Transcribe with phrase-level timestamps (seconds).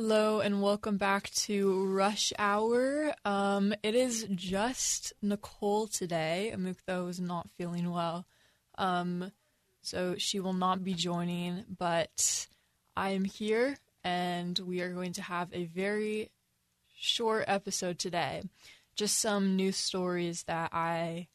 [0.00, 3.12] Hello and welcome back to Rush Hour.
[3.24, 6.52] Um, it is just Nicole today.
[6.54, 8.24] Amukto is not feeling well,
[8.76, 9.32] um,
[9.82, 11.64] so she will not be joining.
[11.76, 12.46] But
[12.96, 16.30] I am here, and we are going to have a very
[16.96, 18.44] short episode today.
[18.94, 21.26] Just some news stories that I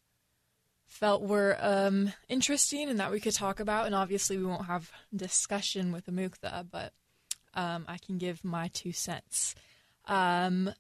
[0.88, 3.88] felt were um, interesting and that we could talk about.
[3.88, 6.94] And obviously, we won't have discussion with Amukta, but
[7.54, 9.56] um, I can give my two cents.
[10.06, 10.72] Um,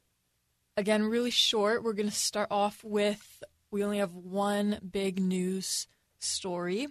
[0.77, 1.83] again, really short.
[1.83, 5.87] We're going to start off with we only have one big news
[6.19, 6.87] story,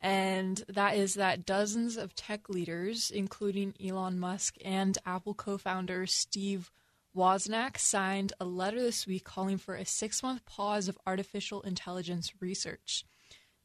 [0.00, 6.06] and that is that dozens of tech leaders, including Elon Musk and Apple co founder
[6.06, 6.70] Steve
[7.16, 12.32] Wozniak, signed a letter this week calling for a six month pause of artificial intelligence
[12.40, 13.04] research.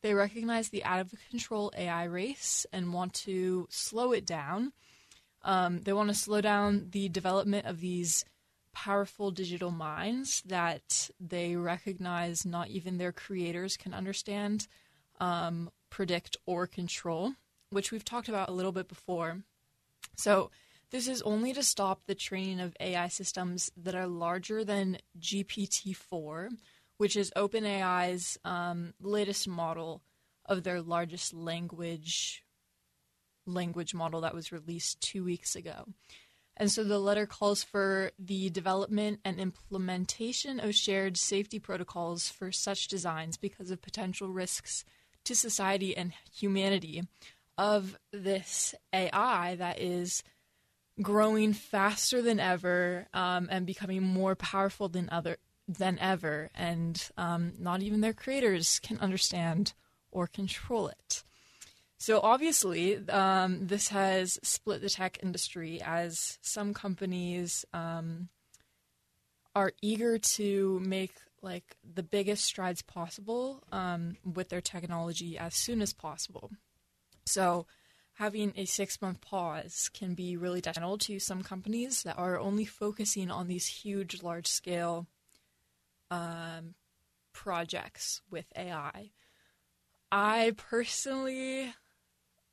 [0.02, 4.74] They recognize the out of control AI race and want to slow it down
[5.48, 8.26] um, they want to slow down the development of these
[8.74, 14.68] powerful digital minds that they recognize not even their creators can understand,
[15.22, 17.34] um, predict, or control,
[17.70, 19.40] which we've talked about a little bit before.
[20.18, 20.52] So,
[20.92, 25.96] this is only to stop the training of AI systems that are larger than GPT
[25.96, 26.50] 4,
[26.98, 30.02] which is OpenAI's um, latest model
[30.46, 32.44] of their largest language
[33.48, 35.86] language model that was released two weeks ago.
[36.56, 42.52] And so the letter calls for the development and implementation of shared safety protocols for
[42.52, 44.84] such designs because of potential risks
[45.26, 47.04] to society and humanity
[47.58, 50.24] of this AI that is
[51.02, 57.54] growing faster than ever um, and becoming more powerful than other than ever, and um,
[57.60, 59.74] not even their creators can understand
[60.12, 61.24] or control it.
[62.00, 68.30] So obviously, um, this has split the tech industry as some companies um,
[69.56, 75.82] are eager to make like the biggest strides possible um, with their technology as soon
[75.82, 76.52] as possible.
[77.26, 77.66] So
[78.14, 82.66] having a six month pause can be really detrimental to some companies that are only
[82.66, 85.08] focusing on these huge, large scale
[86.12, 86.76] um,
[87.34, 89.12] projects with AI.
[90.12, 91.74] I personally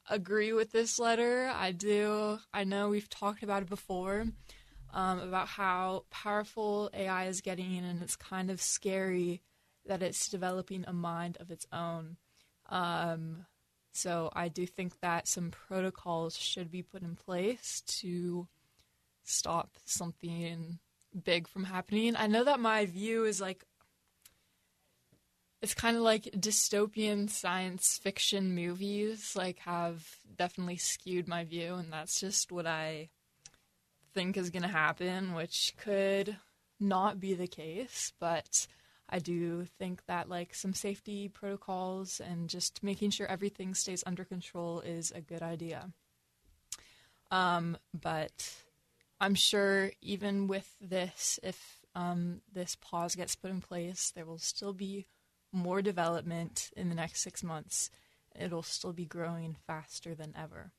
[0.08, 1.50] agree with this letter.
[1.54, 2.38] I do.
[2.52, 4.26] I know we've talked about it before
[4.94, 9.42] um, about how powerful AI is getting, and it's kind of scary
[9.86, 12.16] that it's developing a mind of its own.
[12.70, 13.44] Um,
[13.92, 18.48] so I do think that some protocols should be put in place to
[19.24, 20.78] stop something
[21.24, 22.14] big from happening.
[22.16, 23.64] I know that my view is like
[25.64, 31.90] it's kind of like dystopian science fiction movies like have definitely skewed my view and
[31.90, 33.08] that's just what i
[34.12, 36.36] think is going to happen which could
[36.78, 38.66] not be the case but
[39.08, 44.22] i do think that like some safety protocols and just making sure everything stays under
[44.22, 45.88] control is a good idea.
[47.30, 48.52] Um, but
[49.18, 54.36] i'm sure even with this if um, this pause gets put in place there will
[54.36, 55.06] still be
[55.54, 57.90] more development in the next six months.
[58.38, 60.72] It'll still be growing faster than ever.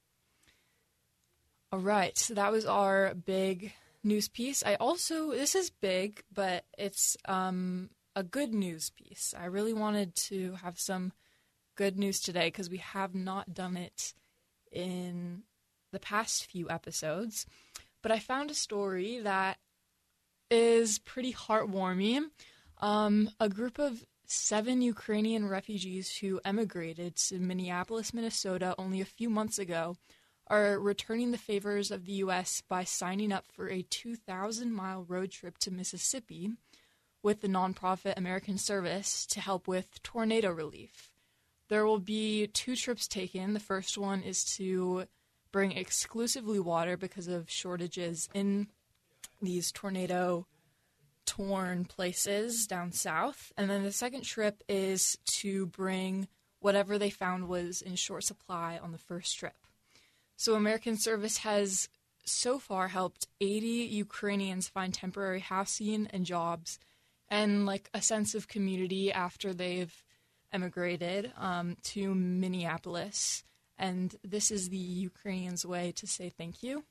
[1.72, 4.64] All right, so that was our big news piece.
[4.66, 9.34] I also, this is big, but it's um, a good news piece.
[9.38, 11.12] I really wanted to have some
[11.76, 14.14] good news today because we have not done it
[14.72, 15.44] in
[15.92, 17.46] the past few episodes.
[18.02, 19.58] But I found a story that
[20.52, 22.26] is pretty heartwarming.
[22.80, 29.30] Um, a group of seven Ukrainian refugees who emigrated to Minneapolis, Minnesota only a few
[29.30, 29.98] months ago
[30.48, 32.62] are returning the favors of the U.S.
[32.68, 36.52] by signing up for a 2,000 mile road trip to Mississippi
[37.24, 41.10] with the nonprofit American Service to help with tornado relief.
[41.70, 43.54] There will be two trips taken.
[43.54, 45.06] The first one is to
[45.52, 48.68] bring exclusively water because of shortages in
[49.42, 50.46] these tornado
[51.26, 53.52] torn places down south.
[53.58, 56.28] And then the second trip is to bring
[56.60, 59.56] whatever they found was in short supply on the first trip.
[60.36, 61.88] So American Service has
[62.26, 66.80] so far helped 80 Ukrainians find temporary housing and jobs
[67.30, 70.04] and like a sense of community after they've
[70.52, 73.44] emigrated um, to Minneapolis.
[73.78, 76.84] And this is the Ukrainians' way to say thank you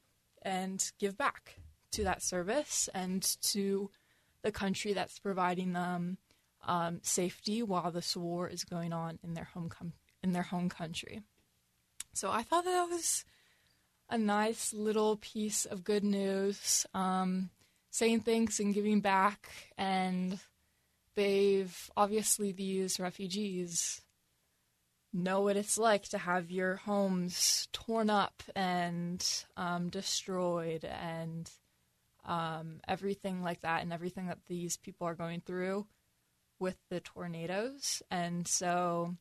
[0.42, 1.56] and give back
[1.92, 3.90] to that service and to
[4.44, 6.18] the country that's providing them
[6.66, 10.68] um, safety while this war is going on in their home com- in their home
[10.68, 11.22] country.
[12.12, 13.24] So I thought that was
[14.08, 17.50] a nice little piece of good news, um,
[17.90, 19.48] saying thanks and giving back.
[19.76, 20.38] And
[21.16, 24.00] they've obviously, these refugees
[25.12, 29.26] know what it's like to have your homes torn up and
[29.56, 31.50] um, destroyed and
[32.24, 35.86] um, everything like that, and everything that these people are going through
[36.58, 38.02] with the tornadoes.
[38.10, 39.16] And so,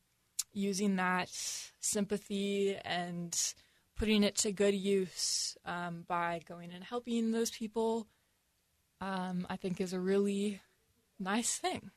[0.52, 1.28] using that
[1.80, 3.36] sympathy and
[3.96, 8.06] putting it to good use um, by going and helping those people,
[9.00, 10.60] um, I think is a really
[11.18, 11.90] nice thing.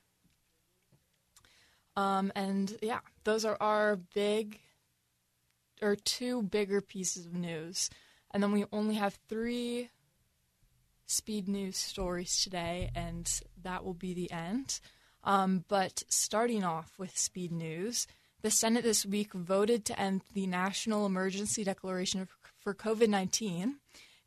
[1.96, 4.60] Um, and yeah, those are our big,
[5.82, 7.90] or two bigger pieces of news.
[8.32, 9.90] And then we only have three
[11.08, 14.80] speed news stories today, and that will be the end.
[15.24, 18.08] Um, but starting off with speed news,
[18.44, 22.28] the Senate this week voted to end the national emergency declaration
[22.60, 23.78] for COVID 19.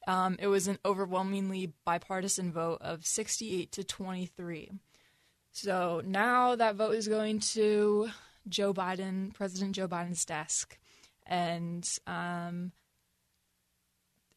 [0.06, 4.70] Um, it was an overwhelmingly bipartisan vote of 68 to 23.
[5.52, 8.10] So now that vote is going to
[8.48, 10.78] Joe Biden, President Joe Biden's desk.
[11.26, 12.72] And um,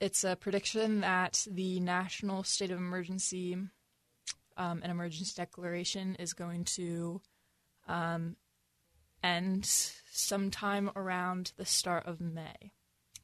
[0.03, 3.57] it's a prediction that the national state of emergency
[4.57, 7.21] um, an emergency declaration is going to
[7.88, 8.35] um,
[9.23, 12.73] end sometime around the start of May,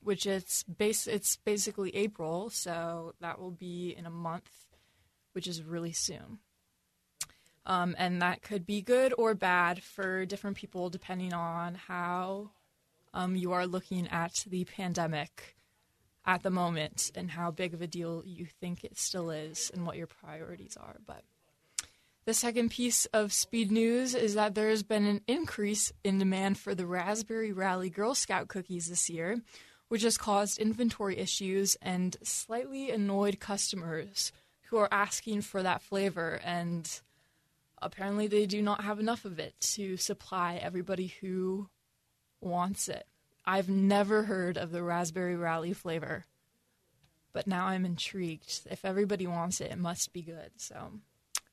[0.02, 4.50] which it's base it's basically April, so that will be in a month,
[5.34, 6.40] which is really soon.
[7.66, 12.52] Um, and that could be good or bad for different people depending on how
[13.14, 15.58] um, you are looking at the pandemic
[16.30, 19.84] at the moment and how big of a deal you think it still is and
[19.84, 20.98] what your priorities are.
[21.08, 21.24] But
[22.26, 26.60] the second piece of speed news is that there has been an increase in demand
[26.60, 29.42] for the Raspberry Rally Girl Scout cookies this year,
[29.88, 34.32] which has caused inventory issues and slightly annoyed customers
[34.68, 37.02] who are asking for that flavor and
[37.82, 41.70] apparently they do not have enough of it to supply everybody who
[42.40, 43.08] wants it.
[43.50, 46.24] I've never heard of the raspberry rally flavor,
[47.34, 48.68] but now I'm intrigued.
[48.70, 50.52] If everybody wants it, it must be good.
[50.58, 50.92] So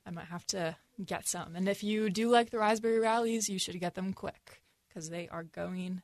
[0.04, 1.56] I might have to get some.
[1.56, 5.26] And if you do like the raspberry rallies, you should get them quick because they
[5.28, 6.02] are going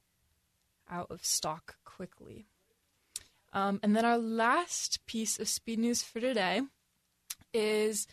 [0.91, 2.47] out of stock quickly.
[3.53, 6.63] Um, and then our last piece of speed news for today
[7.53, 8.07] is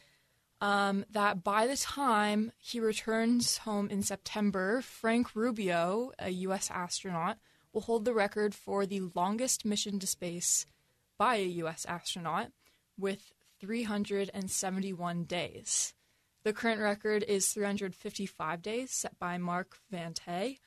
[0.59, 6.69] um, that by the time he returns home in September, Frank Rubio, a U.S.
[6.69, 7.37] astronaut,
[7.73, 10.65] will hold the record for the longest mission to space
[11.17, 11.85] by a U.S.
[11.87, 12.47] astronaut
[12.97, 15.93] with 371 days.
[16.43, 20.57] The current record is 355 days, set by Mark Vande,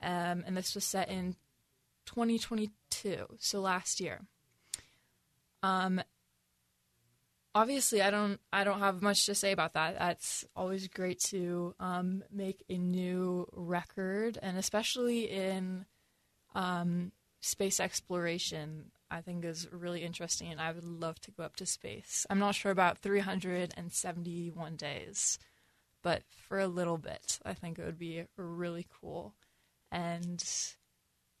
[0.00, 1.34] um, and this was set in
[2.06, 4.20] 2022, so last year.
[5.62, 6.00] Um,
[7.56, 9.98] obviously I don't I don't have much to say about that.
[9.98, 15.86] That's always great to um, make a new record, and especially in
[16.56, 20.50] um, space exploration, I think is really interesting.
[20.50, 22.26] And I would love to go up to space.
[22.28, 25.38] I'm not sure about 371 days,
[26.02, 29.34] but for a little bit, I think it would be really cool.
[29.92, 30.42] And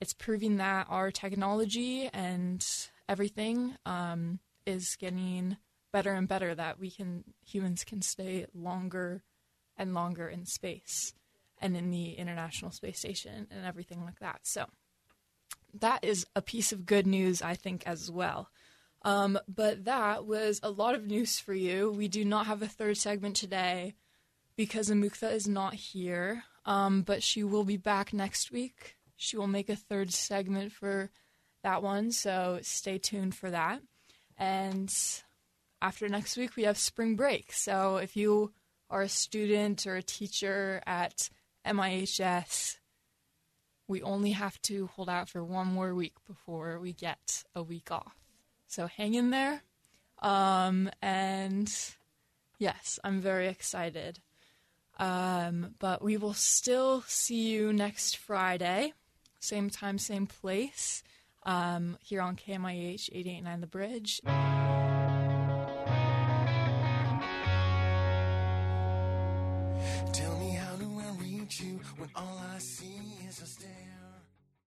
[0.00, 2.64] it's proving that our technology and
[3.08, 5.56] everything um, is getting
[5.92, 9.22] better and better that we can humans can stay longer
[9.78, 11.14] and longer in space
[11.58, 14.40] and in the International Space Station and everything like that.
[14.42, 14.66] So
[15.80, 18.50] that is a piece of good news, I think, as well.
[19.02, 21.90] Um, but that was a lot of news for you.
[21.90, 23.94] We do not have a third segment today
[24.56, 28.96] because Amuktha is not here, um, but she will be back next week.
[29.16, 31.10] She will make a third segment for
[31.62, 33.80] that one, so stay tuned for that.
[34.36, 34.92] And
[35.80, 37.52] after next week, we have spring break.
[37.52, 38.52] So if you
[38.90, 41.30] are a student or a teacher at
[41.64, 42.78] MIHS,
[43.88, 47.90] we only have to hold out for one more week before we get a week
[47.90, 48.16] off.
[48.66, 49.62] So hang in there.
[50.20, 51.72] Um, and
[52.58, 54.20] yes, I'm very excited.
[54.98, 58.94] Um, but we will still see you next Friday,
[59.40, 61.02] same time, same place,
[61.44, 64.20] um, here on KMIH 889 The Bridge.
[72.56, 74.05] my seasons still